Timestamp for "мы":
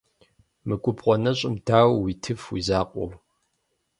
0.67-0.75